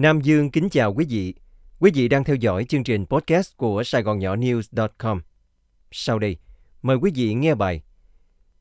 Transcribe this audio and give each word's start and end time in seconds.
Nam 0.00 0.20
Dương 0.20 0.50
kính 0.50 0.68
chào 0.70 0.94
quý 0.94 1.06
vị. 1.08 1.34
Quý 1.78 1.90
vị 1.94 2.08
đang 2.08 2.24
theo 2.24 2.36
dõi 2.36 2.64
chương 2.64 2.84
trình 2.84 3.06
podcast 3.06 3.56
của 3.56 3.82
Sài 3.84 4.02
Gòn 4.02 4.18
Nhỏ 4.18 4.36
News.com. 4.36 5.20
Sau 5.90 6.18
đây, 6.18 6.36
mời 6.82 6.96
quý 6.96 7.10
vị 7.14 7.34
nghe 7.34 7.54
bài 7.54 7.82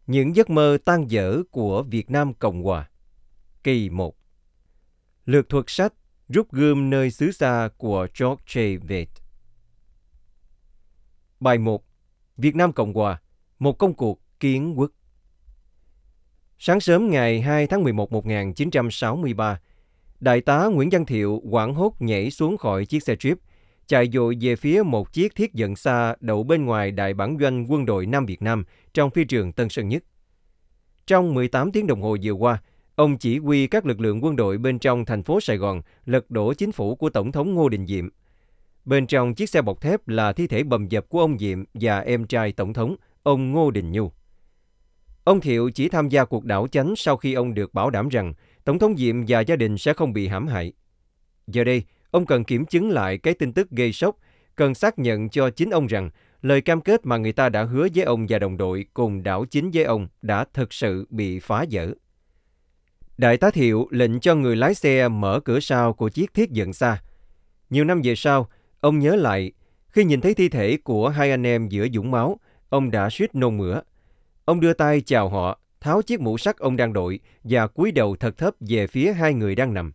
Những 0.08 0.36
giấc 0.36 0.50
mơ 0.50 0.78
tan 0.86 1.12
dở 1.12 1.44
của 1.52 1.84
Việt 1.84 2.12
Nam 2.12 2.34
Cộng 2.34 2.64
Hòa. 2.64 2.90
Kỳ 3.64 3.90
1 3.90 4.16
Lược 5.26 5.50
thuật 5.50 5.66
sách 5.68 5.94
Rút 6.30 6.52
gươm 6.52 6.90
nơi 6.90 7.12
xứ 7.12 7.32
xa 7.32 7.70
của 7.78 8.08
George 8.20 8.44
J. 8.48 8.80
Vett 8.88 9.12
Bài 11.40 11.58
1 11.58 11.84
Việt 12.38 12.56
Nam 12.56 12.74
Cộng 12.74 12.94
Hòa 12.94 13.22
Một 13.60 13.74
công 13.74 13.94
cuộc 13.94 14.22
kiến 14.40 14.80
quốc 14.80 14.92
Sáng 16.58 16.80
sớm 16.80 17.10
ngày 17.10 17.42
2 17.42 17.68
tháng 17.68 17.84
11 17.84 18.12
1963, 18.12 19.60
Đại 20.20 20.42
tá 20.42 20.66
Nguyễn 20.66 20.90
Văn 20.90 21.06
Thiệu 21.06 21.42
quảng 21.50 21.74
hốt 21.74 21.94
nhảy 22.00 22.32
xuống 22.32 22.58
khỏi 22.58 22.86
chiếc 22.86 23.04
xe 23.04 23.16
Jeep, 23.16 23.36
chạy 23.88 24.10
dội 24.14 24.38
về 24.42 24.56
phía 24.56 24.84
một 24.84 25.14
chiếc 25.14 25.36
thiết 25.36 25.54
dẫn 25.54 25.76
xa 25.76 26.16
đậu 26.20 26.44
bên 26.44 26.66
ngoài 26.66 26.92
đại 26.92 27.14
bản 27.14 27.38
doanh 27.40 27.72
quân 27.72 27.86
đội 27.86 28.06
Nam 28.06 28.26
Việt 28.26 28.42
Nam 28.42 28.64
trong 28.94 29.10
phi 29.10 29.24
trường 29.24 29.52
Tân 29.52 29.70
Sơn 29.70 29.88
Nhất. 29.88 30.04
Trong 31.08 31.34
18 31.34 31.72
tiếng 31.72 31.88
đồng 31.88 32.02
hồ 32.02 32.18
vừa 32.24 32.32
qua, 32.32 32.62
ông 32.96 33.18
chỉ 33.18 33.38
huy 33.38 33.68
các 33.68 33.86
lực 33.86 34.00
lượng 34.00 34.24
quân 34.24 34.36
đội 34.36 34.58
bên 34.58 34.80
trong 34.80 35.06
thành 35.06 35.24
phố 35.24 35.40
Sài 35.42 35.58
Gòn 35.58 35.82
lật 36.06 36.32
đổ 36.32 36.54
chính 36.54 36.72
phủ 36.72 36.96
của 36.96 37.10
Tổng 37.10 37.32
thống 37.32 37.54
Ngô 37.54 37.70
Đình 37.70 37.88
Diệm. 37.88 38.10
Bên 38.86 39.08
trong 39.08 39.34
chiếc 39.34 39.50
xe 39.50 39.62
bọc 39.62 39.82
thép 39.82 40.08
là 40.08 40.34
thi 40.34 40.48
thể 40.48 40.64
bầm 40.64 40.88
dập 40.88 41.10
của 41.10 41.20
ông 41.20 41.40
Diệm 41.40 41.64
và 41.74 42.00
em 42.00 42.28
trai 42.28 42.52
Tổng 42.52 42.74
thống, 42.74 42.96
ông 43.24 43.52
Ngô 43.52 43.72
Đình 43.72 43.92
Nhu. 43.92 44.12
Ông 45.24 45.42
Thiệu 45.42 45.70
chỉ 45.70 45.90
tham 45.90 46.10
gia 46.10 46.26
cuộc 46.26 46.46
đảo 46.46 46.68
chánh 46.72 46.94
sau 46.96 47.18
khi 47.18 47.34
ông 47.34 47.54
được 47.54 47.74
bảo 47.74 47.90
đảm 47.90 48.10
rằng 48.10 48.34
Tổng 48.70 48.80
thống 48.80 48.98
Diệm 48.98 49.26
và 49.28 49.40
gia 49.40 49.56
đình 49.56 49.78
sẽ 49.78 49.94
không 49.94 50.14
bị 50.14 50.28
hãm 50.28 50.48
hại. 50.48 50.74
Giờ 51.48 51.64
đây, 51.64 51.84
ông 52.12 52.26
cần 52.26 52.44
kiểm 52.44 52.66
chứng 52.66 52.90
lại 52.90 53.18
cái 53.18 53.34
tin 53.34 53.54
tức 53.54 53.70
gây 53.72 53.94
sốc, 53.94 54.18
cần 54.56 54.76
xác 54.76 55.00
nhận 55.00 55.30
cho 55.30 55.50
chính 55.50 55.70
ông 55.70 55.88
rằng 55.88 56.10
lời 56.42 56.62
cam 56.62 56.82
kết 56.82 57.06
mà 57.06 57.18
người 57.18 57.32
ta 57.32 57.50
đã 57.50 57.64
hứa 57.64 57.88
với 57.96 58.04
ông 58.06 58.26
và 58.30 58.40
đồng 58.40 58.58
đội 58.58 58.86
cùng 58.94 59.24
đảo 59.24 59.46
chính 59.46 59.72
với 59.74 59.84
ông 59.84 60.08
đã 60.22 60.46
thực 60.54 60.74
sự 60.74 61.08
bị 61.10 61.40
phá 61.40 61.66
vỡ. 61.72 61.94
Đại 63.18 63.38
tá 63.38 63.52
Thiệu 63.52 63.88
lệnh 63.92 64.20
cho 64.20 64.36
người 64.36 64.56
lái 64.56 64.74
xe 64.74 65.08
mở 65.08 65.40
cửa 65.40 65.60
sau 65.60 65.94
của 65.94 66.10
chiếc 66.10 66.34
thiết 66.34 66.52
dựng 66.52 66.74
xa. 66.74 67.02
Nhiều 67.70 67.84
năm 67.84 68.02
về 68.04 68.16
sau, 68.16 68.50
ông 68.80 69.00
nhớ 69.00 69.16
lại, 69.16 69.52
khi 69.88 70.04
nhìn 70.04 70.22
thấy 70.22 70.34
thi 70.34 70.50
thể 70.50 70.78
của 70.78 71.10
hai 71.10 71.32
anh 71.32 71.46
em 71.46 71.68
giữa 71.68 71.88
dũng 71.94 72.12
máu, 72.12 72.40
ông 72.70 72.92
đã 72.92 73.10
suýt 73.10 73.36
nôn 73.36 73.58
mửa. 73.58 73.82
Ông 74.46 74.60
đưa 74.60 74.74
tay 74.74 75.02
chào 75.02 75.30
họ, 75.30 75.59
tháo 75.82 76.02
chiếc 76.02 76.20
mũ 76.20 76.38
sắt 76.38 76.58
ông 76.58 76.78
đang 76.78 76.94
đội 76.94 77.20
và 77.44 77.68
cúi 77.68 77.92
đầu 77.92 78.16
thật 78.16 78.38
thấp 78.38 78.54
về 78.60 78.88
phía 78.88 79.14
hai 79.14 79.34
người 79.34 79.56
đang 79.56 79.74
nằm. 79.74 79.92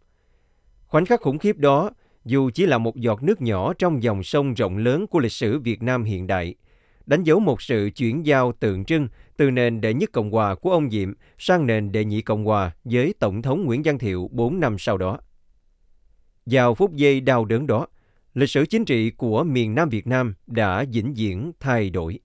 Khoảnh 0.86 1.06
khắc 1.06 1.20
khủng 1.20 1.38
khiếp 1.38 1.58
đó, 1.58 1.90
dù 2.24 2.50
chỉ 2.54 2.66
là 2.66 2.78
một 2.78 2.96
giọt 2.96 3.22
nước 3.22 3.42
nhỏ 3.42 3.72
trong 3.78 4.02
dòng 4.02 4.22
sông 4.22 4.54
rộng 4.54 4.76
lớn 4.76 5.06
của 5.06 5.18
lịch 5.18 5.32
sử 5.32 5.58
Việt 5.58 5.82
Nam 5.82 6.04
hiện 6.04 6.26
đại, 6.26 6.54
đánh 7.06 7.22
dấu 7.22 7.40
một 7.40 7.62
sự 7.62 7.90
chuyển 7.96 8.26
giao 8.26 8.52
tượng 8.52 8.84
trưng 8.84 9.08
từ 9.36 9.50
nền 9.50 9.80
đệ 9.80 9.94
nhất 9.94 10.12
Cộng 10.12 10.30
hòa 10.30 10.54
của 10.54 10.70
ông 10.70 10.90
Diệm 10.90 11.12
sang 11.38 11.66
nền 11.66 11.92
đệ 11.92 12.04
nhị 12.04 12.22
Cộng 12.22 12.44
hòa 12.44 12.72
với 12.84 13.14
Tổng 13.18 13.42
thống 13.42 13.64
Nguyễn 13.64 13.82
Văn 13.84 13.98
Thiệu 13.98 14.28
4 14.32 14.60
năm 14.60 14.78
sau 14.78 14.98
đó. 14.98 15.18
Vào 16.46 16.74
phút 16.74 16.94
giây 16.94 17.20
đau 17.20 17.44
đớn 17.44 17.66
đó, 17.66 17.86
lịch 18.34 18.50
sử 18.50 18.66
chính 18.66 18.84
trị 18.84 19.10
của 19.10 19.44
miền 19.44 19.74
Nam 19.74 19.88
Việt 19.88 20.06
Nam 20.06 20.34
đã 20.46 20.84
vĩnh 20.92 21.14
viễn 21.14 21.52
thay 21.60 21.90
đổi. 21.90 22.18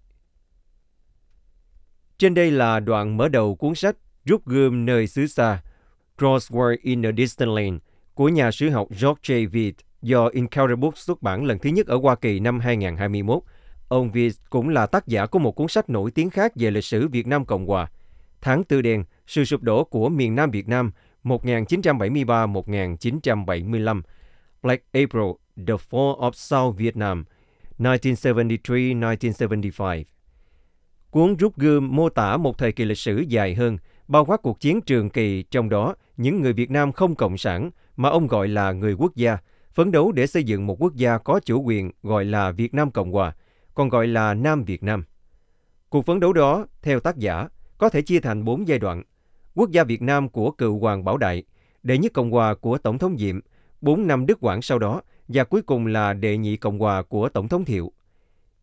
Trên 2.19 2.33
đây 2.33 2.51
là 2.51 2.79
đoạn 2.79 3.17
mở 3.17 3.27
đầu 3.27 3.55
cuốn 3.55 3.75
sách 3.75 3.95
Rút 4.25 4.45
gươm 4.45 4.85
nơi 4.85 5.07
xứ 5.07 5.27
xa, 5.27 5.61
Crossword 6.17 6.75
in 6.81 7.05
a 7.05 7.11
Distant 7.17 7.49
Land 7.49 7.77
của 8.13 8.29
nhà 8.29 8.51
sử 8.51 8.69
học 8.69 8.87
George 8.89 9.19
J. 9.23 9.49
Viet 9.49 9.75
do 10.01 10.29
Encounter 10.33 10.79
Books 10.79 10.99
xuất 10.99 11.21
bản 11.21 11.45
lần 11.45 11.59
thứ 11.59 11.69
nhất 11.69 11.87
ở 11.87 11.97
Hoa 11.97 12.15
Kỳ 12.15 12.39
năm 12.39 12.59
2021. 12.59 13.43
Ông 13.87 14.11
Viet 14.11 14.33
cũng 14.49 14.69
là 14.69 14.85
tác 14.85 15.07
giả 15.07 15.25
của 15.25 15.39
một 15.39 15.51
cuốn 15.51 15.67
sách 15.67 15.89
nổi 15.89 16.11
tiếng 16.11 16.29
khác 16.29 16.51
về 16.55 16.71
lịch 16.71 16.83
sử 16.83 17.07
Việt 17.07 17.27
Nam 17.27 17.45
Cộng 17.45 17.65
Hòa, 17.65 17.87
Tháng 18.41 18.63
Tư 18.63 18.81
Đen, 18.81 19.03
Sự 19.27 19.45
sụp 19.45 19.61
đổ 19.61 19.83
của 19.83 20.09
miền 20.09 20.35
Nam 20.35 20.51
Việt 20.51 20.67
Nam 20.67 20.91
1973-1975, 21.23 24.01
Black 24.63 24.91
April, 24.91 25.29
The 25.67 25.73
Fall 25.89 26.19
of 26.19 26.31
South 26.31 26.77
Vietnam, 26.77 27.25
1973-1975. 27.79 30.03
Cuốn 31.11 31.35
rút 31.35 31.57
gươm 31.57 31.95
mô 31.95 32.09
tả 32.09 32.37
một 32.37 32.57
thời 32.57 32.71
kỳ 32.71 32.85
lịch 32.85 32.97
sử 32.97 33.23
dài 33.27 33.55
hơn, 33.55 33.77
bao 34.07 34.25
quát 34.25 34.41
cuộc 34.41 34.59
chiến 34.59 34.81
trường 34.81 35.09
kỳ, 35.09 35.43
trong 35.43 35.69
đó 35.69 35.95
những 36.17 36.41
người 36.41 36.53
Việt 36.53 36.71
Nam 36.71 36.91
không 36.91 37.15
cộng 37.15 37.37
sản, 37.37 37.71
mà 37.95 38.09
ông 38.09 38.27
gọi 38.27 38.47
là 38.47 38.71
người 38.71 38.93
quốc 38.93 39.15
gia, 39.15 39.37
phấn 39.73 39.91
đấu 39.91 40.11
để 40.11 40.27
xây 40.27 40.43
dựng 40.43 40.67
một 40.67 40.81
quốc 40.81 40.95
gia 40.95 41.17
có 41.17 41.39
chủ 41.45 41.61
quyền 41.61 41.91
gọi 42.03 42.25
là 42.25 42.51
Việt 42.51 42.73
Nam 42.73 42.91
Cộng 42.91 43.11
Hòa, 43.11 43.35
còn 43.75 43.89
gọi 43.89 44.07
là 44.07 44.33
Nam 44.33 44.63
Việt 44.63 44.83
Nam. 44.83 45.03
Cuộc 45.89 46.05
phấn 46.05 46.19
đấu 46.19 46.33
đó, 46.33 46.65
theo 46.81 46.99
tác 46.99 47.17
giả, 47.17 47.47
có 47.77 47.89
thể 47.89 48.01
chia 48.01 48.19
thành 48.19 48.45
bốn 48.45 48.67
giai 48.67 48.79
đoạn. 48.79 49.03
Quốc 49.55 49.71
gia 49.71 49.83
Việt 49.83 50.01
Nam 50.01 50.29
của 50.29 50.51
cựu 50.51 50.79
Hoàng 50.79 51.03
Bảo 51.05 51.17
Đại, 51.17 51.43
đệ 51.83 51.97
nhất 51.97 52.13
Cộng 52.13 52.31
Hòa 52.31 52.55
của 52.55 52.77
Tổng 52.77 52.97
thống 52.97 53.17
Diệm, 53.17 53.39
bốn 53.81 54.07
năm 54.07 54.25
Đức 54.25 54.37
Quảng 54.41 54.61
sau 54.61 54.79
đó, 54.79 55.01
và 55.27 55.43
cuối 55.43 55.61
cùng 55.61 55.85
là 55.87 56.13
đệ 56.13 56.37
nhị 56.37 56.57
Cộng 56.57 56.79
Hòa 56.79 57.01
của 57.01 57.29
Tổng 57.29 57.47
thống 57.47 57.65
Thiệu. 57.65 57.91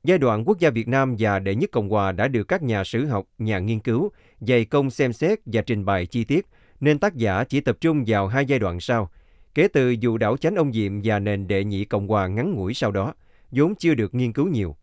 Giai 0.07 0.19
đoạn 0.19 0.45
quốc 0.45 0.59
gia 0.59 0.71
Việt 0.71 0.89
Nam 0.89 1.17
và 1.19 1.39
đệ 1.39 1.55
nhất 1.55 1.71
Cộng 1.71 1.89
hòa 1.89 2.13
đã 2.13 2.29
được 2.29 2.45
các 2.45 2.63
nhà 2.63 2.85
sử 2.85 3.07
học, 3.07 3.27
nhà 3.39 3.59
nghiên 3.59 3.81
cứu 3.81 4.11
dày 4.41 4.65
công 4.65 4.91
xem 4.91 5.13
xét 5.13 5.39
và 5.47 5.63
trình 5.63 5.85
bày 5.85 6.07
chi 6.07 6.25
tiết, 6.25 6.47
nên 6.81 6.99
tác 6.99 7.15
giả 7.15 7.45
chỉ 7.45 7.61
tập 7.61 7.77
trung 7.81 8.05
vào 8.07 8.29
hai 8.29 8.47
giai 8.47 8.59
đoạn 8.59 8.81
sau, 8.81 9.11
kể 9.55 9.69
từ 9.69 9.91
dù 9.91 10.19
đảo 10.19 10.37
chánh 10.37 10.57
ông 10.57 10.73
Diệm 10.73 11.01
và 11.05 11.19
nền 11.19 11.49
đệ 11.49 11.65
nhị 11.65 11.85
Cộng 11.85 12.09
hòa 12.09 12.27
ngắn 12.27 12.55
ngủi 12.55 12.75
sau 12.75 12.91
đó, 12.91 13.15
vốn 13.51 13.75
chưa 13.75 13.95
được 13.95 14.15
nghiên 14.15 14.33
cứu 14.33 14.49
nhiều. 14.49 14.77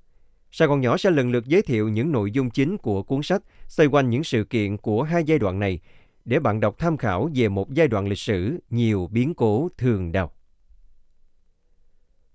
Sài 0.52 0.68
Gòn 0.68 0.82
Nhỏ 0.82 0.98
sẽ 0.98 1.12
lần 1.12 1.32
lượt 1.32 1.46
giới 1.46 1.62
thiệu 1.62 1.90
những 1.90 2.12
nội 2.12 2.32
dung 2.32 2.50
chính 2.50 2.78
của 2.78 3.04
cuốn 3.04 3.24
sách 3.24 3.42
xoay 3.68 3.88
quanh 3.88 4.10
những 4.10 4.24
sự 4.24 4.44
kiện 4.44 4.78
của 4.78 5.04
hai 5.04 5.24
giai 5.24 5.40
đoạn 5.40 5.60
này 5.60 5.80
để 6.26 6.40
bạn 6.40 6.60
đọc 6.60 6.76
tham 6.78 6.98
khảo 6.98 7.30
về 7.36 7.50
một 7.50 7.74
giai 7.74 7.88
đoạn 7.88 8.08
lịch 8.08 8.20
sử 8.20 8.60
nhiều 8.70 9.10
biến 9.12 9.34
cố 9.34 9.70
thường 9.78 10.12
đau. 10.12 10.32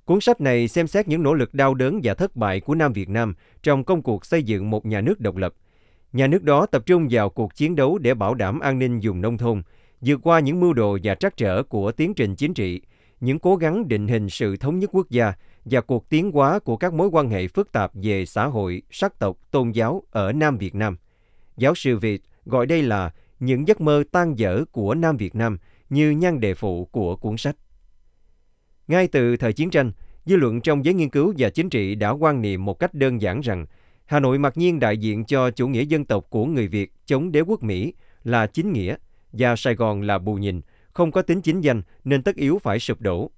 Cuốn 0.09 0.21
sách 0.21 0.41
này 0.41 0.69
xem 0.69 0.87
xét 0.87 1.09
những 1.09 1.23
nỗ 1.23 1.35
lực 1.35 1.55
đau 1.55 1.75
đớn 1.75 2.01
và 2.03 2.15
thất 2.15 2.37
bại 2.37 2.61
của 2.61 2.75
Nam 2.75 2.93
Việt 2.93 3.09
Nam 3.09 3.35
trong 3.63 3.85
công 3.85 4.03
cuộc 4.03 4.27
xây 4.27 4.43
dựng 4.43 4.71
một 4.71 4.87
nhà 4.87 5.01
nước 5.01 5.21
độc 5.21 5.37
lập. 5.37 5.55
Nhà 6.13 6.27
nước 6.27 6.43
đó 6.43 6.67
tập 6.67 6.83
trung 6.87 7.09
vào 7.11 7.31
cuộc 7.31 7.55
chiến 7.55 7.77
đấu 7.77 7.99
để 7.99 8.15
bảo 8.15 8.35
đảm 8.35 8.61
an 8.61 8.79
ninh 8.79 9.01
vùng 9.03 9.21
nông 9.21 9.39
thôn, 9.39 9.63
vượt 10.01 10.21
qua 10.23 10.41
những 10.41 10.61
mưu 10.61 10.73
đồ 10.73 10.99
và 11.03 11.15
trắc 11.15 11.37
trở 11.37 11.63
của 11.63 11.93
tiến 11.93 12.15
trình 12.15 12.37
chính 12.37 12.55
trị, 12.55 12.81
những 13.21 13.39
cố 13.39 13.57
gắng 13.57 13.89
định 13.89 14.09
hình 14.09 14.31
sự 14.31 14.57
thống 14.57 14.79
nhất 14.79 14.91
quốc 14.93 15.11
gia 15.11 15.33
và 15.65 15.81
cuộc 15.81 16.09
tiến 16.09 16.31
hóa 16.31 16.59
của 16.59 16.77
các 16.77 16.93
mối 16.93 17.09
quan 17.09 17.31
hệ 17.31 17.49
phức 17.49 17.73
tạp 17.73 17.91
về 17.95 18.27
xã 18.27 18.47
hội, 18.47 18.83
sắc 18.91 19.19
tộc, 19.19 19.37
tôn 19.51 19.71
giáo 19.71 20.03
ở 20.11 20.33
Nam 20.33 20.59
Việt 20.59 20.75
Nam. 20.75 20.97
Giáo 21.57 21.75
sư 21.75 21.97
Việt 21.97 22.23
gọi 22.47 22.67
đây 22.67 22.83
là 22.83 23.11
những 23.41 23.69
giấc 23.69 23.81
mơ 23.81 24.05
tan 24.13 24.39
dở 24.39 24.65
của 24.73 24.95
Nam 24.95 25.17
Việt 25.17 25.35
Nam 25.35 25.59
như 25.91 26.11
nhan 26.11 26.41
đề 26.41 26.55
phụ 26.55 26.85
của 26.85 27.17
cuốn 27.17 27.37
sách. 27.37 27.57
Ngay 28.89 29.09
từ 29.09 29.37
thời 29.37 29.53
chiến 29.53 29.71
tranh, 29.71 29.93
dư 30.27 30.37
luận 30.37 30.61
trong 30.61 30.85
giới 30.85 30.95
nghiên 30.95 31.11
cứu 31.11 31.35
và 31.39 31.51
chính 31.51 31.71
trị 31.71 31.95
đã 31.95 32.11
quan 32.11 32.43
niệm 32.43 32.65
một 32.65 32.79
cách 32.79 32.95
đơn 32.95 33.23
giản 33.23 33.41
rằng 33.41 33.67
Hà 34.05 34.21
Nội 34.21 34.39
mặc 34.39 34.57
nhiên 34.57 34.81
đại 34.81 34.99
diện 34.99 35.25
cho 35.25 35.51
chủ 35.51 35.69
nghĩa 35.69 35.83
dân 35.83 36.05
tộc 36.05 36.27
của 36.31 36.47
người 36.47 36.69
Việt 36.69 36.93
chống 37.07 37.33
đế 37.33 37.41
quốc 37.41 37.63
Mỹ 37.63 37.93
là 38.25 38.47
chính 38.47 38.73
nghĩa 38.73 38.97
và 39.33 39.57
Sài 39.57 39.75
Gòn 39.75 40.03
là 40.03 40.19
bù 40.19 40.35
nhìn, 40.35 40.61
không 40.93 41.13
có 41.13 41.23
tính 41.23 41.41
chính 41.41 41.61
danh 41.61 41.83
nên 42.05 42.23
tất 42.23 42.37
yếu 42.37 42.59
phải 42.59 42.79
sụp 42.79 43.01
đổ. 43.01 43.31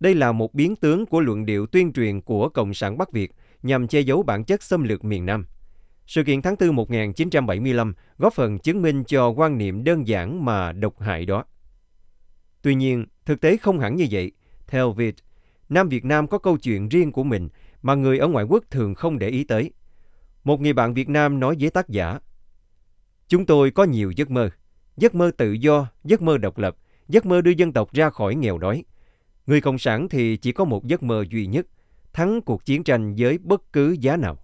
Đây 0.00 0.14
là 0.14 0.32
một 0.32 0.54
biến 0.54 0.76
tướng 0.76 1.06
của 1.06 1.20
luận 1.20 1.46
điệu 1.46 1.66
tuyên 1.66 1.92
truyền 1.92 2.20
của 2.20 2.48
Cộng 2.48 2.74
sản 2.74 2.98
Bắc 2.98 3.12
Việt 3.12 3.32
nhằm 3.62 3.88
che 3.88 4.00
giấu 4.00 4.22
bản 4.22 4.44
chất 4.44 4.62
xâm 4.62 4.82
lược 4.82 5.04
miền 5.04 5.26
Nam. 5.26 5.46
Sự 6.06 6.24
kiện 6.24 6.42
tháng 6.42 6.56
4 6.60 6.76
1975 6.76 7.94
góp 8.18 8.32
phần 8.32 8.58
chứng 8.58 8.82
minh 8.82 9.04
cho 9.04 9.28
quan 9.28 9.58
niệm 9.58 9.84
đơn 9.84 10.06
giản 10.06 10.44
mà 10.44 10.72
độc 10.72 11.00
hại 11.00 11.26
đó. 11.26 11.44
Tuy 12.62 12.74
nhiên, 12.74 13.06
thực 13.26 13.40
tế 13.40 13.56
không 13.56 13.80
hẳn 13.80 13.96
như 13.96 14.06
vậy. 14.10 14.32
Theo 14.68 14.92
Việt, 14.92 15.14
Nam 15.68 15.88
Việt 15.88 16.04
Nam 16.04 16.26
có 16.26 16.38
câu 16.38 16.56
chuyện 16.56 16.88
riêng 16.88 17.12
của 17.12 17.24
mình 17.24 17.48
mà 17.82 17.94
người 17.94 18.18
ở 18.18 18.28
ngoại 18.28 18.44
quốc 18.44 18.64
thường 18.70 18.94
không 18.94 19.18
để 19.18 19.28
ý 19.28 19.44
tới. 19.44 19.70
Một 20.44 20.60
người 20.60 20.72
bạn 20.72 20.94
Việt 20.94 21.08
Nam 21.08 21.40
nói 21.40 21.56
với 21.60 21.70
tác 21.70 21.88
giả, 21.88 22.18
Chúng 23.28 23.46
tôi 23.46 23.70
có 23.70 23.84
nhiều 23.84 24.10
giấc 24.10 24.30
mơ. 24.30 24.50
Giấc 24.96 25.14
mơ 25.14 25.30
tự 25.36 25.52
do, 25.52 25.86
giấc 26.04 26.22
mơ 26.22 26.38
độc 26.38 26.58
lập, 26.58 26.76
giấc 27.08 27.26
mơ 27.26 27.40
đưa 27.40 27.50
dân 27.50 27.72
tộc 27.72 27.92
ra 27.92 28.10
khỏi 28.10 28.34
nghèo 28.34 28.58
đói. 28.58 28.84
Người 29.46 29.60
Cộng 29.60 29.78
sản 29.78 30.08
thì 30.08 30.36
chỉ 30.36 30.52
có 30.52 30.64
một 30.64 30.84
giấc 30.84 31.02
mơ 31.02 31.24
duy 31.30 31.46
nhất, 31.46 31.66
thắng 32.12 32.40
cuộc 32.40 32.64
chiến 32.64 32.84
tranh 32.84 33.14
với 33.18 33.38
bất 33.38 33.72
cứ 33.72 33.96
giá 34.00 34.16
nào. 34.16 34.38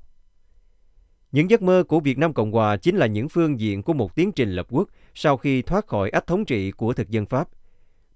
Những 1.33 1.51
giấc 1.51 1.63
mơ 1.63 1.85
của 1.89 2.01
Việt 2.01 2.19
Nam 2.19 2.33
Cộng 2.33 2.53
Hòa 2.53 2.77
chính 2.77 2.97
là 2.97 3.07
những 3.07 3.29
phương 3.29 3.61
diện 3.61 3.83
của 3.83 3.93
một 3.93 4.15
tiến 4.15 4.33
trình 4.33 4.51
lập 4.51 4.67
quốc 4.71 4.89
sau 5.15 5.37
khi 5.37 5.63
thoát 5.63 5.87
khỏi 5.87 6.11
ách 6.11 6.27
thống 6.27 6.45
trị 6.45 6.71
của 6.71 6.93
thực 6.93 7.11
dân 7.11 7.27
Pháp. 7.27 7.49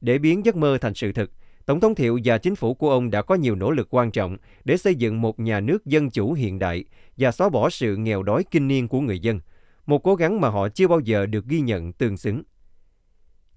Để 0.01 0.19
biến 0.19 0.45
giấc 0.45 0.57
mơ 0.57 0.79
thành 0.81 0.95
sự 0.95 1.13
thực, 1.13 1.31
Tổng 1.69 1.81
thống 1.81 1.95
Thiệu 1.95 2.19
và 2.25 2.39
chính 2.39 2.57
phủ 2.57 2.75
của 2.75 2.91
ông 2.91 3.11
đã 3.11 3.23
có 3.23 3.35
nhiều 3.35 3.55
nỗ 3.55 3.71
lực 3.71 3.89
quan 3.91 4.11
trọng 4.11 4.37
để 4.65 4.77
xây 4.77 4.95
dựng 4.95 5.21
một 5.21 5.41
nhà 5.41 5.61
nước 5.61 5.87
dân 5.87 6.11
chủ 6.11 6.33
hiện 6.33 6.59
đại 6.59 6.85
và 7.17 7.31
xóa 7.31 7.49
bỏ 7.49 7.71
sự 7.71 7.97
nghèo 7.97 8.23
đói 8.23 8.45
kinh 8.51 8.69
niên 8.69 8.89
của 8.89 9.01
người 9.01 9.19
dân, 9.19 9.41
một 9.87 10.03
cố 10.03 10.15
gắng 10.15 10.41
mà 10.41 10.49
họ 10.49 10.69
chưa 10.69 10.89
bao 10.89 11.01
giờ 11.01 11.27
được 11.27 11.47
ghi 11.47 11.61
nhận 11.61 11.93
tương 11.93 12.17
xứng. 12.17 12.43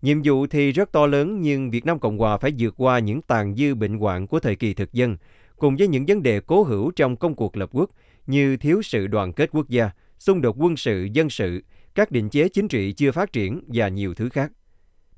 Nhiệm 0.01 0.21
vụ 0.23 0.47
thì 0.47 0.71
rất 0.71 0.91
to 0.91 1.05
lớn 1.05 1.41
nhưng 1.41 1.71
Việt 1.71 1.85
Nam 1.85 1.99
Cộng 1.99 2.17
Hòa 2.17 2.37
phải 2.37 2.53
vượt 2.57 2.73
qua 2.77 2.99
những 2.99 3.21
tàn 3.21 3.55
dư 3.55 3.75
bệnh 3.75 3.97
hoạn 3.97 4.27
của 4.27 4.39
thời 4.39 4.55
kỳ 4.55 4.73
thực 4.73 4.93
dân, 4.93 5.17
cùng 5.57 5.75
với 5.75 5.87
những 5.87 6.05
vấn 6.07 6.23
đề 6.23 6.39
cố 6.39 6.63
hữu 6.63 6.91
trong 6.91 7.15
công 7.15 7.35
cuộc 7.35 7.57
lập 7.57 7.69
quốc 7.73 7.89
như 8.27 8.57
thiếu 8.57 8.81
sự 8.81 9.07
đoàn 9.07 9.33
kết 9.33 9.49
quốc 9.53 9.69
gia, 9.69 9.89
xung 10.17 10.41
đột 10.41 10.55
quân 10.59 10.77
sự, 10.77 11.07
dân 11.13 11.29
sự, 11.29 11.63
các 11.95 12.11
định 12.11 12.29
chế 12.29 12.49
chính 12.49 12.67
trị 12.67 12.91
chưa 12.91 13.11
phát 13.11 13.33
triển 13.33 13.63
và 13.67 13.87
nhiều 13.87 14.13
thứ 14.13 14.29
khác. 14.29 14.51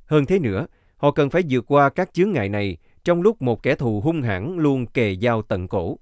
Hơn 0.06 0.25
thế 0.25 0.39
nữa, 0.39 0.68
họ 0.98 1.12
cần 1.12 1.30
phải 1.30 1.44
vượt 1.50 1.66
qua 1.68 1.90
các 1.90 2.13
chướng 2.13 2.31
ngại 2.31 2.50
này 2.50 2.78
trong 3.04 3.22
lúc 3.22 3.42
một 3.42 3.63
kẻ 3.63 3.75
thù 3.75 4.01
hung 4.01 4.22
hãn 4.22 4.56
luôn 4.57 4.86
kề 4.86 5.16
dao 5.22 5.42
tận 5.42 5.68
cổ. 5.68 6.00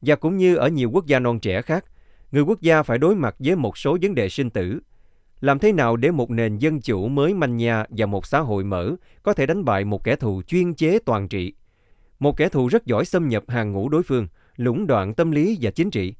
Và 0.00 0.16
cũng 0.16 0.36
như 0.36 0.56
ở 0.56 0.68
nhiều 0.68 0.90
quốc 0.90 1.06
gia 1.06 1.18
non 1.18 1.40
trẻ 1.40 1.62
khác, 1.62 1.84
người 2.32 2.42
quốc 2.42 2.60
gia 2.60 2.82
phải 2.82 2.98
đối 2.98 3.14
mặt 3.14 3.34
với 3.38 3.56
một 3.56 3.78
số 3.78 3.98
vấn 4.02 4.14
đề 4.14 4.28
sinh 4.28 4.50
tử. 4.50 4.80
Làm 5.40 5.58
thế 5.58 5.72
nào 5.72 5.96
để 5.96 6.10
một 6.10 6.30
nền 6.30 6.58
dân 6.58 6.80
chủ 6.80 7.08
mới 7.08 7.34
manh 7.34 7.56
nha 7.56 7.84
và 7.88 8.06
một 8.06 8.26
xã 8.26 8.40
hội 8.40 8.64
mở 8.64 8.96
có 9.22 9.32
thể 9.32 9.46
đánh 9.46 9.64
bại 9.64 9.84
một 9.84 10.04
kẻ 10.04 10.16
thù 10.16 10.42
chuyên 10.42 10.74
chế 10.74 10.98
toàn 10.98 11.28
trị? 11.28 11.52
Một 12.18 12.36
kẻ 12.36 12.48
thù 12.48 12.68
rất 12.68 12.86
giỏi 12.86 13.04
xâm 13.04 13.28
nhập 13.28 13.44
hàng 13.48 13.72
ngũ 13.72 13.88
đối 13.88 14.02
phương, 14.02 14.28
lũng 14.56 14.86
đoạn 14.86 15.14
tâm 15.14 15.30
lý 15.30 15.58
và 15.60 15.70
chính 15.70 15.90
trị. 15.90 16.14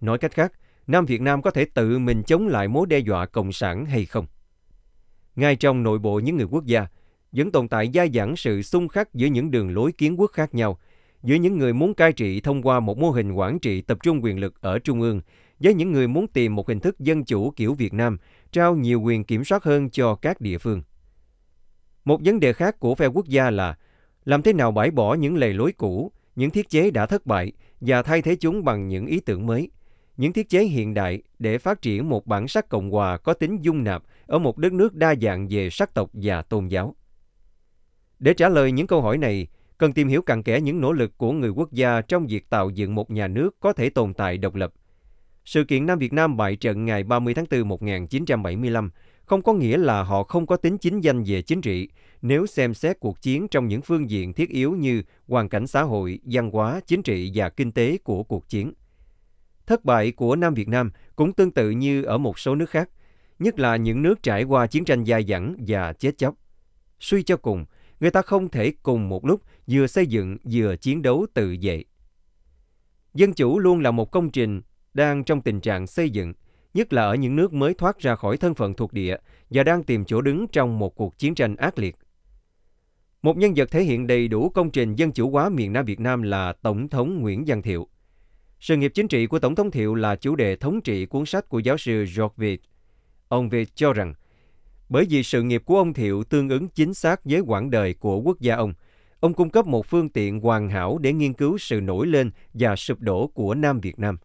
Nói 0.00 0.18
cách 0.18 0.32
khác, 0.32 0.52
Nam 0.86 1.06
Việt 1.06 1.20
Nam 1.20 1.42
có 1.42 1.50
thể 1.50 1.64
tự 1.64 1.98
mình 1.98 2.22
chống 2.22 2.48
lại 2.48 2.68
mối 2.68 2.86
đe 2.86 2.98
dọa 2.98 3.26
cộng 3.26 3.52
sản 3.52 3.86
hay 3.86 4.04
không? 4.04 4.26
Ngay 5.38 5.56
trong 5.56 5.82
nội 5.82 5.98
bộ 5.98 6.18
những 6.18 6.36
người 6.36 6.46
quốc 6.50 6.64
gia, 6.64 6.86
vẫn 7.32 7.52
tồn 7.52 7.68
tại 7.68 7.88
gia 7.88 8.06
dẳng 8.14 8.36
sự 8.36 8.62
xung 8.62 8.88
khắc 8.88 9.14
giữa 9.14 9.26
những 9.26 9.50
đường 9.50 9.74
lối 9.74 9.92
kiến 9.92 10.20
quốc 10.20 10.30
khác 10.32 10.54
nhau, 10.54 10.78
giữa 11.22 11.34
những 11.34 11.58
người 11.58 11.72
muốn 11.72 11.94
cai 11.94 12.12
trị 12.12 12.40
thông 12.40 12.62
qua 12.62 12.80
một 12.80 12.98
mô 12.98 13.10
hình 13.10 13.32
quản 13.32 13.58
trị 13.58 13.80
tập 13.80 13.98
trung 14.02 14.24
quyền 14.24 14.40
lực 14.40 14.60
ở 14.60 14.78
trung 14.78 15.00
ương, 15.00 15.20
với 15.60 15.74
những 15.74 15.92
người 15.92 16.08
muốn 16.08 16.26
tìm 16.26 16.54
một 16.54 16.68
hình 16.68 16.80
thức 16.80 17.00
dân 17.00 17.24
chủ 17.24 17.50
kiểu 17.50 17.74
Việt 17.74 17.92
Nam, 17.92 18.18
trao 18.52 18.76
nhiều 18.76 19.00
quyền 19.00 19.24
kiểm 19.24 19.44
soát 19.44 19.64
hơn 19.64 19.90
cho 19.90 20.14
các 20.14 20.40
địa 20.40 20.58
phương. 20.58 20.82
Một 22.04 22.20
vấn 22.24 22.40
đề 22.40 22.52
khác 22.52 22.80
của 22.80 22.94
phe 22.94 23.06
quốc 23.06 23.26
gia 23.26 23.50
là 23.50 23.76
làm 24.24 24.42
thế 24.42 24.52
nào 24.52 24.70
bãi 24.70 24.90
bỏ 24.90 25.14
những 25.14 25.36
lề 25.36 25.52
lối 25.52 25.72
cũ, 25.72 26.12
những 26.36 26.50
thiết 26.50 26.68
chế 26.68 26.90
đã 26.90 27.06
thất 27.06 27.26
bại 27.26 27.52
và 27.80 28.02
thay 28.02 28.22
thế 28.22 28.36
chúng 28.36 28.64
bằng 28.64 28.88
những 28.88 29.06
ý 29.06 29.20
tưởng 29.20 29.46
mới, 29.46 29.70
những 30.18 30.32
thiết 30.32 30.48
chế 30.48 30.64
hiện 30.64 30.94
đại 30.94 31.22
để 31.38 31.58
phát 31.58 31.82
triển 31.82 32.08
một 32.08 32.26
bản 32.26 32.48
sắc 32.48 32.68
Cộng 32.68 32.90
hòa 32.90 33.16
có 33.16 33.34
tính 33.34 33.58
dung 33.62 33.84
nạp 33.84 34.02
ở 34.26 34.38
một 34.38 34.58
đất 34.58 34.72
nước 34.72 34.94
đa 34.94 35.14
dạng 35.22 35.48
về 35.50 35.70
sắc 35.70 35.94
tộc 35.94 36.10
và 36.12 36.42
tôn 36.42 36.68
giáo. 36.68 36.94
Để 38.18 38.34
trả 38.34 38.48
lời 38.48 38.72
những 38.72 38.86
câu 38.86 39.02
hỏi 39.02 39.18
này, 39.18 39.46
cần 39.78 39.92
tìm 39.92 40.08
hiểu 40.08 40.22
cặn 40.22 40.42
kẽ 40.42 40.60
những 40.60 40.80
nỗ 40.80 40.92
lực 40.92 41.18
của 41.18 41.32
người 41.32 41.50
quốc 41.50 41.72
gia 41.72 42.00
trong 42.00 42.26
việc 42.26 42.50
tạo 42.50 42.70
dựng 42.70 42.94
một 42.94 43.10
nhà 43.10 43.28
nước 43.28 43.60
có 43.60 43.72
thể 43.72 43.90
tồn 43.90 44.14
tại 44.14 44.38
độc 44.38 44.54
lập. 44.54 44.72
Sự 45.44 45.64
kiện 45.64 45.86
Nam 45.86 45.98
Việt 45.98 46.12
Nam 46.12 46.36
bại 46.36 46.56
trận 46.56 46.84
ngày 46.84 47.04
30 47.04 47.34
tháng 47.34 47.46
4 47.50 47.68
1975 47.68 48.90
không 49.24 49.42
có 49.42 49.52
nghĩa 49.52 49.76
là 49.76 50.02
họ 50.02 50.22
không 50.22 50.46
có 50.46 50.56
tính 50.56 50.78
chính 50.78 51.00
danh 51.00 51.22
về 51.26 51.42
chính 51.42 51.60
trị 51.60 51.88
nếu 52.22 52.46
xem 52.46 52.74
xét 52.74 53.00
cuộc 53.00 53.22
chiến 53.22 53.48
trong 53.48 53.68
những 53.68 53.82
phương 53.82 54.10
diện 54.10 54.32
thiết 54.32 54.48
yếu 54.48 54.72
như 54.72 55.02
hoàn 55.28 55.48
cảnh 55.48 55.66
xã 55.66 55.82
hội, 55.82 56.20
văn 56.24 56.50
hóa, 56.50 56.80
chính 56.86 57.02
trị 57.02 57.30
và 57.34 57.48
kinh 57.48 57.72
tế 57.72 57.98
của 58.04 58.22
cuộc 58.22 58.48
chiến. 58.48 58.72
Thất 59.68 59.84
bại 59.84 60.12
của 60.12 60.36
Nam 60.36 60.54
Việt 60.54 60.68
Nam 60.68 60.90
cũng 61.16 61.32
tương 61.32 61.50
tự 61.50 61.70
như 61.70 62.02
ở 62.02 62.18
một 62.18 62.38
số 62.38 62.54
nước 62.54 62.70
khác, 62.70 62.90
nhất 63.38 63.58
là 63.58 63.76
những 63.76 64.02
nước 64.02 64.22
trải 64.22 64.44
qua 64.44 64.66
chiến 64.66 64.84
tranh 64.84 65.04
dài 65.04 65.24
dẳng 65.28 65.56
và 65.66 65.92
chết 65.92 66.18
chóc. 66.18 66.34
Suy 67.00 67.22
cho 67.22 67.36
cùng, 67.36 67.64
người 68.00 68.10
ta 68.10 68.22
không 68.22 68.48
thể 68.48 68.72
cùng 68.82 69.08
một 69.08 69.26
lúc 69.26 69.42
vừa 69.66 69.86
xây 69.86 70.06
dựng 70.06 70.36
vừa 70.52 70.76
chiến 70.76 71.02
đấu 71.02 71.26
tự 71.34 71.56
vệ. 71.62 71.84
Dân 73.14 73.32
chủ 73.32 73.58
luôn 73.58 73.80
là 73.80 73.90
một 73.90 74.10
công 74.10 74.30
trình 74.30 74.60
đang 74.94 75.24
trong 75.24 75.40
tình 75.40 75.60
trạng 75.60 75.86
xây 75.86 76.10
dựng, 76.10 76.32
nhất 76.74 76.92
là 76.92 77.02
ở 77.02 77.14
những 77.14 77.36
nước 77.36 77.52
mới 77.52 77.74
thoát 77.74 77.98
ra 77.98 78.14
khỏi 78.14 78.36
thân 78.36 78.54
phận 78.54 78.74
thuộc 78.74 78.92
địa 78.92 79.16
và 79.50 79.62
đang 79.62 79.82
tìm 79.82 80.04
chỗ 80.04 80.20
đứng 80.20 80.46
trong 80.52 80.78
một 80.78 80.96
cuộc 80.96 81.18
chiến 81.18 81.34
tranh 81.34 81.56
ác 81.56 81.78
liệt. 81.78 81.96
Một 83.22 83.36
nhân 83.36 83.52
vật 83.56 83.70
thể 83.70 83.82
hiện 83.82 84.06
đầy 84.06 84.28
đủ 84.28 84.48
công 84.48 84.70
trình 84.70 84.94
dân 84.94 85.12
chủ 85.12 85.30
hóa 85.30 85.48
miền 85.48 85.72
Nam 85.72 85.84
Việt 85.84 86.00
Nam 86.00 86.22
là 86.22 86.52
Tổng 86.52 86.88
thống 86.88 87.20
Nguyễn 87.20 87.44
Văn 87.46 87.62
Thiệu. 87.62 87.88
Sự 88.60 88.76
nghiệp 88.76 88.92
chính 88.94 89.08
trị 89.08 89.26
của 89.26 89.38
Tổng 89.38 89.54
thống 89.54 89.70
Thiệu 89.70 89.94
là 89.94 90.16
chủ 90.16 90.36
đề 90.36 90.56
thống 90.56 90.80
trị 90.80 91.06
cuốn 91.06 91.26
sách 91.26 91.48
của 91.48 91.58
giáo 91.58 91.78
sư 91.78 92.04
George 92.16 92.34
Vitt. 92.36 92.62
Ông 93.28 93.48
Vitt 93.48 93.76
cho 93.76 93.92
rằng, 93.92 94.14
bởi 94.88 95.06
vì 95.10 95.22
sự 95.22 95.42
nghiệp 95.42 95.62
của 95.66 95.78
ông 95.78 95.94
Thiệu 95.94 96.24
tương 96.24 96.48
ứng 96.48 96.68
chính 96.68 96.94
xác 96.94 97.20
với 97.24 97.40
quãng 97.40 97.70
đời 97.70 97.94
của 97.94 98.20
quốc 98.20 98.40
gia 98.40 98.56
ông, 98.56 98.74
ông 99.20 99.34
cung 99.34 99.50
cấp 99.50 99.66
một 99.66 99.86
phương 99.86 100.08
tiện 100.08 100.40
hoàn 100.40 100.68
hảo 100.68 100.98
để 100.98 101.12
nghiên 101.12 101.32
cứu 101.32 101.58
sự 101.58 101.80
nổi 101.80 102.06
lên 102.06 102.30
và 102.54 102.76
sụp 102.76 103.00
đổ 103.00 103.26
của 103.26 103.54
Nam 103.54 103.80
Việt 103.80 103.98
Nam. 103.98 104.18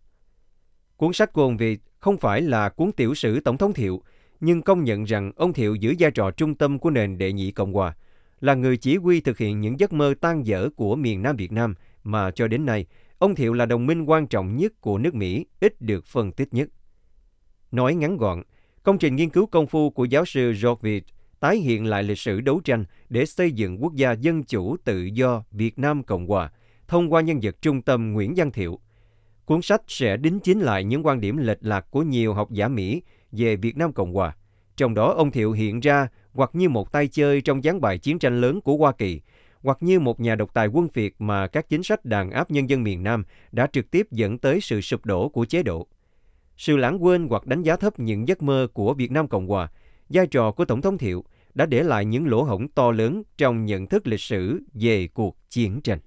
Cuốn 0.98 1.14
sách 1.14 1.34
của 1.34 1.42
ông 1.42 1.58
Việt 1.58 1.82
không 2.00 2.18
phải 2.18 2.42
là 2.42 2.70
cuốn 2.70 2.92
tiểu 2.92 3.16
sử 3.16 3.40
Tổng 3.40 3.58
thống 3.58 3.74
Thiệu, 3.74 4.02
nhưng 4.40 4.62
công 4.62 4.84
nhận 4.84 5.04
rằng 5.04 5.32
ông 5.36 5.54
Thiệu 5.54 5.76
giữ 5.76 5.96
vai 6.00 6.12
trò 6.12 6.32
trung 6.32 6.56
tâm 6.56 6.80
của 6.80 6.90
nền 6.90 7.18
đệ 7.18 7.34
nhị 7.34 7.52
Cộng 7.52 7.74
hòa, 7.74 7.96
là 8.42 8.54
người 8.54 8.78
chỉ 8.78 8.98
huy 8.98 9.22
thực 9.22 9.38
hiện 9.38 9.60
những 9.60 9.80
giấc 9.80 9.94
mơ 9.94 10.14
tan 10.22 10.46
dở 10.46 10.70
của 10.76 10.96
miền 10.96 11.22
Nam 11.22 11.36
Việt 11.36 11.52
Nam 11.52 11.76
mà 12.04 12.32
cho 12.32 12.48
đến 12.48 12.66
nay, 12.66 12.86
ông 13.24 13.36
Thiệu 13.36 13.54
là 13.54 13.66
đồng 13.66 13.86
minh 13.86 14.06
quan 14.06 14.28
trọng 14.28 14.58
nhất 14.58 14.82
của 14.82 14.98
nước 14.98 15.16
Mỹ, 15.16 15.46
ít 15.60 15.82
được 15.82 16.06
phân 16.06 16.32
tích 16.32 16.54
nhất. 16.54 16.70
Nói 17.72 17.96
ngắn 17.96 18.18
gọn, 18.18 18.44
công 18.84 18.98
trình 18.98 19.16
nghiên 19.16 19.30
cứu 19.30 19.46
công 19.46 19.68
phu 19.68 19.90
của 19.90 20.06
giáo 20.06 20.26
sư 20.26 20.48
George 20.48 20.80
Vitt 20.82 21.08
tái 21.40 21.58
hiện 21.58 21.86
lại 21.86 22.04
lịch 22.04 22.20
sử 22.20 22.42
đấu 22.42 22.62
tranh 22.64 22.86
để 23.10 23.26
xây 23.26 23.52
dựng 23.52 23.84
quốc 23.84 23.94
gia 23.96 24.12
dân 24.12 24.44
chủ 24.44 24.78
tự 24.84 25.04
do 25.04 25.44
Việt 25.52 25.80
Nam 25.80 26.04
Cộng 26.04 26.28
Hòa 26.28 26.52
thông 26.88 27.14
qua 27.14 27.22
nhân 27.22 27.40
vật 27.44 27.56
trung 27.62 27.82
tâm 27.82 28.14
Nguyễn 28.14 28.34
Văn 28.38 28.52
Thiệu. 28.52 28.80
Cuốn 29.46 29.62
sách 29.62 29.82
sẽ 29.88 30.18
đính 30.18 30.40
chính 30.40 30.60
lại 30.60 30.84
những 30.84 31.06
quan 31.06 31.22
điểm 31.22 31.38
lệch 31.38 31.60
lạc 31.62 31.92
của 31.92 32.04
nhiều 32.04 32.34
học 32.34 32.52
giả 32.52 32.68
Mỹ 32.68 33.02
về 33.32 33.56
Việt 33.56 33.78
Nam 33.78 33.94
Cộng 33.94 34.14
Hòa. 34.14 34.36
Trong 34.78 34.94
đó 34.94 35.14
ông 35.14 35.32
Thiệu 35.32 35.52
hiện 35.52 35.80
ra 35.80 36.08
hoặc 36.34 36.50
như 36.54 36.70
một 36.70 36.92
tay 36.92 37.08
chơi 37.08 37.42
trong 37.42 37.64
gián 37.64 37.82
bài 37.82 37.98
chiến 37.98 38.20
tranh 38.20 38.42
lớn 38.42 38.62
của 38.62 38.78
Hoa 38.78 38.92
Kỳ, 38.92 39.22
hoặc 39.64 39.78
như 39.82 40.00
một 40.00 40.20
nhà 40.20 40.36
độc 40.36 40.54
tài 40.54 40.68
quân 40.68 40.88
Việt 40.94 41.16
mà 41.20 41.48
các 41.48 41.70
chính 41.70 41.84
sách 41.84 42.06
đàn 42.06 42.32
áp 42.32 42.52
nhân 42.52 42.70
dân 42.70 42.84
miền 42.84 43.04
Nam 43.04 43.24
đã 43.52 43.68
trực 43.68 43.92
tiếp 43.92 44.08
dẫn 44.12 44.38
tới 44.38 44.62
sự 44.62 44.82
sụp 44.82 45.06
đổ 45.06 45.30
của 45.30 45.46
chế 45.46 45.64
độ. 45.64 45.88
Sự 46.58 46.78
lãng 46.78 47.04
quên 47.04 47.28
hoặc 47.30 47.46
đánh 47.46 47.62
giá 47.62 47.76
thấp 47.76 48.00
những 48.00 48.28
giấc 48.28 48.42
mơ 48.42 48.68
của 48.74 48.94
Việt 48.94 49.12
Nam 49.12 49.28
Cộng 49.28 49.48
Hòa, 49.48 49.72
vai 50.10 50.28
trò 50.28 50.52
của 50.52 50.66
Tổng 50.66 50.82
thống 50.82 50.98
Thiệu 50.98 51.24
đã 51.54 51.66
để 51.66 51.84
lại 51.84 52.06
những 52.06 52.28
lỗ 52.28 52.44
hổng 52.44 52.68
to 52.68 52.92
lớn 52.92 53.24
trong 53.38 53.66
nhận 53.66 53.88
thức 53.88 54.08
lịch 54.08 54.20
sử 54.20 54.60
về 54.74 55.08
cuộc 55.08 55.38
chiến 55.50 55.82
tranh. 55.82 56.00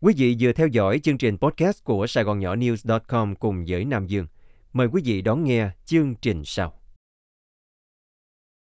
Quý 0.00 0.14
vị 0.16 0.36
vừa 0.40 0.52
theo 0.52 0.66
dõi 0.66 0.98
chương 0.98 1.18
trình 1.18 1.38
podcast 1.38 1.84
của 1.84 2.06
Sài 2.06 2.24
Gòn 2.24 2.40
Nhỏ 2.40 2.54
News.com 2.56 3.34
cùng 3.34 3.64
với 3.68 3.84
Nam 3.84 4.06
Dương. 4.06 4.26
Mời 4.72 4.86
quý 4.86 5.02
vị 5.04 5.22
đón 5.22 5.44
nghe 5.44 5.70
chương 5.84 6.14
trình 6.14 6.42
sau. 6.44 6.77